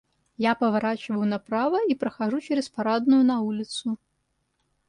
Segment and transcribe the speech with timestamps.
[0.37, 3.99] Я поворачиваю направо и прохожу через парадную на улицу.